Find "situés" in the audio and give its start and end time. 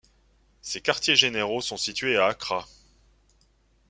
1.77-2.17